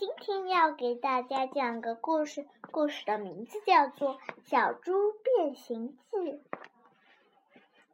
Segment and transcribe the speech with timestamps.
[0.00, 4.14] 今天要给大家讲个故事，故事的名字叫做
[4.46, 6.16] 《小猪变形记》。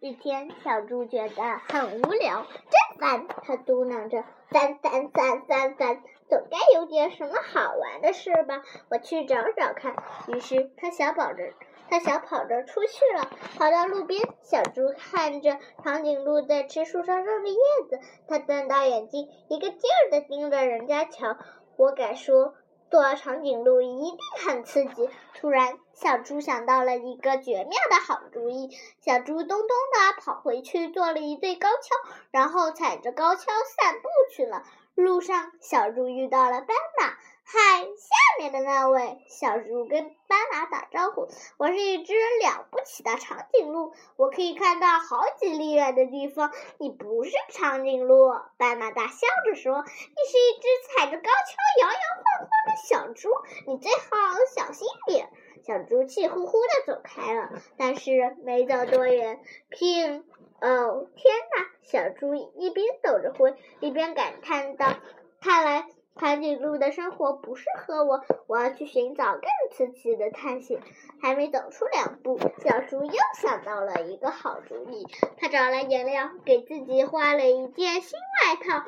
[0.00, 8.64] 一天，小猪觉得很无聊，真烦，他嘟囔着：“烦烦烦烦烦，总该有点什么好玩的事吧？
[8.90, 9.94] 我去找找看。”
[10.26, 11.52] 于是，他小跑着，
[11.88, 14.20] 他小跑着出去了，跑到路边。
[14.42, 17.56] 小猪看着长颈鹿在吃树上上的叶
[17.88, 21.36] 子，他瞪大眼睛，一个劲儿的盯着人家瞧。
[21.76, 22.54] 我敢说，
[22.90, 25.08] 做长颈鹿一定很刺激。
[25.34, 28.70] 突然，小猪想到了一个绝妙的好主意。
[29.00, 34.62] 小猪咚咚地跑回去，做了一对高跷，然后踩着高跷散步去了。
[34.94, 36.68] 路上，小猪遇到了斑
[37.00, 37.14] 马。
[37.54, 41.28] 嗨，下面的那位小猪跟斑马打招呼
[41.60, 46.50] ：“我是一只了不起的长颈鹿，我可以看到好几里远的地方。
[46.78, 53.28] 你不是长颈鹿。”斑马大笑着说：“你是一只踩着高跷摇摇晃晃的小猪，
[53.66, 54.08] 你最好
[54.56, 55.28] 小心点。”
[55.62, 60.24] 小猪气呼呼地走开了，但是没走多远，砰！
[60.62, 61.70] 哦，天哪！
[61.82, 64.94] 小猪一边抖着灰，一边感叹道
[65.42, 65.86] ：“看来……”
[66.18, 70.80] 长颈鹿的生活不适合我，我要去寻找更刺激的探险。
[71.20, 75.06] 还没走出两步，小猪又想到了一个好主意。
[75.38, 78.84] 他找来颜料，给自己画了一件新外套，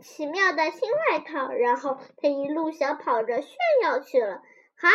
[0.00, 1.52] 奇妙的新外套。
[1.52, 4.42] 然后他一路小跑着炫耀去了。
[4.74, 4.90] 嗨，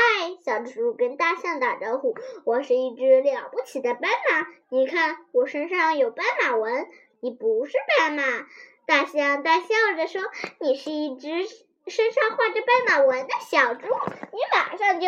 [0.45, 6.88] 小猪跟大象打招呼：“我是一只了不起的斑马，你看我身上有斑马纹。
[7.19, 8.23] 你不是斑马。”
[8.86, 10.22] 大象大笑着说
[10.59, 11.30] ：“你是一只
[11.88, 13.88] 身上画着斑马纹的小猪，
[14.31, 15.08] 你马上就……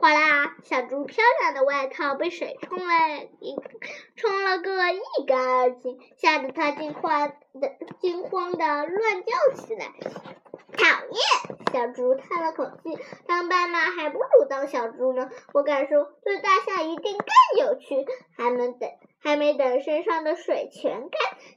[0.00, 0.56] 哗啦！
[0.64, 2.94] 小猪漂亮的外套被水冲了
[3.40, 3.56] 一
[4.16, 9.92] 冲了个一干二净，吓得它惊慌的惊慌的乱叫起来。
[10.76, 11.56] 讨厌！
[11.72, 12.98] 小猪叹了口气
[13.28, 15.30] ：“当斑马还不如当小猪呢。
[15.52, 18.04] 我敢说，做大象一定更有趣。”
[18.36, 18.90] 还能等。
[19.22, 21.10] 还没等身上的水全干，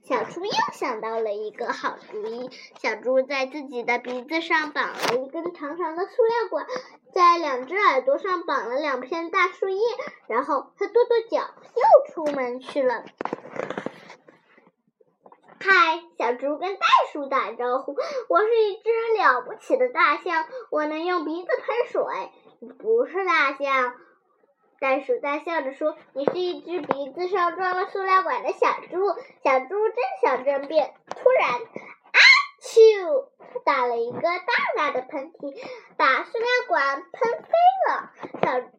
[0.04, 2.50] 小猪又想到了一个好主意。
[2.80, 6.68] 小猪在自己的鼻子上绑了一根长长的塑料管，
[7.12, 9.82] 在两只耳朵上绑了两片大树叶，
[10.28, 13.04] 然后他跺跺脚，又出门去了。
[15.60, 17.96] 嗨，小猪跟袋鼠打招呼
[18.30, 22.32] ：“我是一只了不起的大象，我能用鼻子喷水。”
[22.80, 23.96] 不是大象。
[24.80, 28.98] 袋鼠大笑着说：“你是一只鼻子上装了塑料管的小猪。”
[29.44, 32.20] 小猪正想争辩，突然，啊
[32.62, 33.30] 啾！
[33.64, 34.44] 打了一个大
[34.76, 35.56] 大的喷嚏，
[35.98, 37.50] 把塑料管喷飞
[37.88, 38.12] 了。
[38.42, 38.70] 小，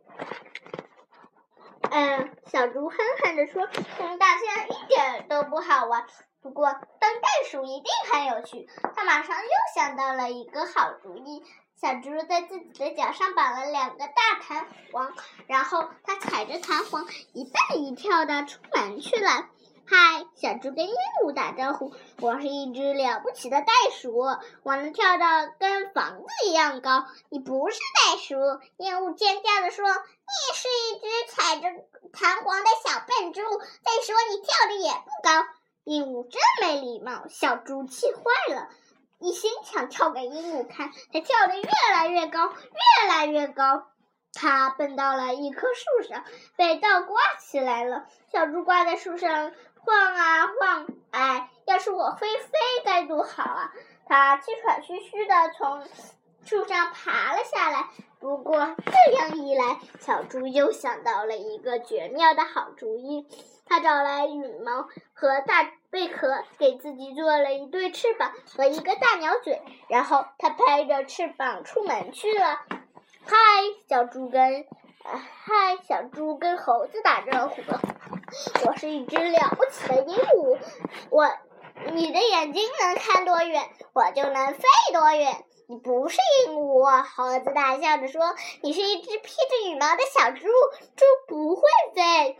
[1.91, 3.67] 嗯，小猪哼哼着说
[3.99, 6.07] ：“当大象一点都不好玩，
[6.43, 6.67] 不过
[7.01, 11.43] 当袋鼠一定很有趣。”他马上又想到了一个好主意。
[11.79, 15.13] 小猪在自己的脚上绑了两个大弹簧，
[15.47, 19.47] 然后它踩着弹簧一蹦一跳的出门去了。
[19.89, 24.17] 嗨，小猪跟鹦鹉打招呼：“我是一只了不起的袋鼠，
[24.63, 25.27] 我能跳到
[25.61, 28.35] 跟房子一样高。”你不是袋鼠，
[28.79, 31.69] 鹦鹉尖叫着说：“你是一只踩着
[32.11, 33.43] 弹簧的小笨猪。
[33.43, 35.47] 再说你跳的也不高。”
[35.85, 38.71] 鹦鹉真没礼貌，小猪气坏了。
[39.19, 43.87] 一心想跳给鹦鹉看，它跳得越来越高，越来越高。
[44.35, 46.25] 它蹦到了一棵树上，
[46.57, 48.07] 被倒挂起来了。
[48.31, 52.51] 小猪挂在树上晃啊晃，哎，要是我会飞
[52.85, 53.73] 该多好啊！
[54.05, 55.83] 它气喘吁吁地从
[56.45, 57.89] 树上爬了下来。
[58.21, 63.27] 不过这样一来，小猪又想到了一个绝妙的好主意。
[63.65, 72.61] 他找来羽毛和大贝壳，给自己做了一对翅膀和一个大鸟嘴，然后他拍着翅膀出门去了。
[73.25, 73.37] 嗨，
[73.89, 74.67] 小猪跟，
[75.03, 77.63] 嗨，小猪跟猴子打招呼。
[78.65, 80.59] 我是一只了不起的鹦鹉，
[81.11, 81.29] 我，
[81.93, 85.45] 你的眼睛能看多远，我就能飞多远。
[85.69, 90.47] 你不是鹦鹉，猴子大笑着说，你是一只披着羽毛的小猪，
[90.97, 91.63] 猪不会
[91.95, 92.39] 飞。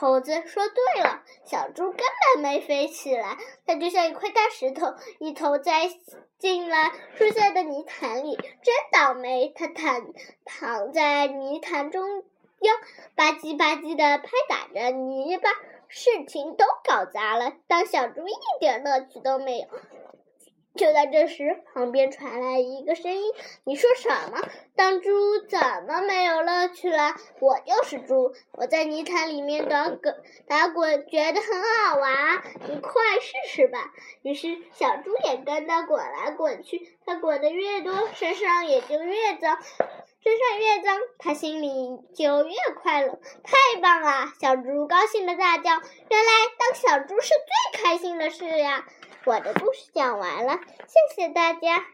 [0.00, 2.00] 猴子说：“对了，小猪根
[2.34, 3.36] 本没飞起来，
[3.66, 5.90] 它就像一块大石头，一头栽
[6.38, 6.76] 进了
[7.16, 8.34] 树下的泥潭里。
[8.34, 9.52] 真倒霉！
[9.54, 10.06] 它躺
[10.46, 12.24] 躺在泥潭中
[12.60, 12.76] 央，
[13.14, 15.50] 吧唧吧唧的拍打着泥巴，
[15.88, 17.52] 事情都搞砸了。
[17.68, 19.66] 当小猪一点乐趣都没有。
[20.80, 23.34] 就在这时，旁边传来一个声音
[23.64, 24.40] ：“你说什么？
[24.74, 25.10] 当猪
[25.46, 27.16] 怎么没有乐趣了？
[27.38, 30.16] 我就是猪，我在泥潭里面打滚
[30.48, 32.42] 打滚，觉得很好玩。
[32.66, 33.92] 你快试试吧。”
[34.24, 36.96] 于是，小猪也跟着滚来滚去。
[37.04, 43.18] 它滚得越多，身上也就越脏，身上越脏，它心里就越快乐。
[43.44, 44.32] 太棒了！
[44.40, 45.72] 小猪高兴地大叫
[46.08, 48.86] ：“原来当小猪是最开心的事呀！”
[49.24, 51.84] 我的故事讲完了，谢谢大家。